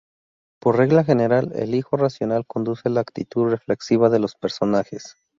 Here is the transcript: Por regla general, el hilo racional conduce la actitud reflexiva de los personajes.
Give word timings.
Por 0.59 0.77
regla 0.77 1.03
general, 1.03 1.51
el 1.53 1.75
hilo 1.75 1.89
racional 1.91 2.47
conduce 2.47 2.89
la 2.89 3.01
actitud 3.01 3.47
reflexiva 3.51 4.09
de 4.09 4.17
los 4.17 4.33
personajes. 4.33 5.15